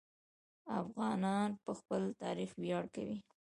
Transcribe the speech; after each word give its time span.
افغانان 0.81 1.49
په 1.63 1.71
خپل 1.79 2.01
تاریخ 2.23 2.49
ویاړ 2.61 2.85
کوي. 2.95 3.17